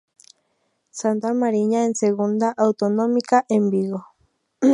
[0.89, 4.07] Santa Mariña en segunda autonómica en Vigo.